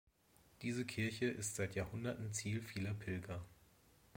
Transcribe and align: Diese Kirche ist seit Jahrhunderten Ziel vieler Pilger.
Diese 0.63 0.83
Kirche 0.83 1.27
ist 1.27 1.55
seit 1.55 1.75
Jahrhunderten 1.75 2.33
Ziel 2.33 2.63
vieler 2.63 2.95
Pilger. 2.95 3.45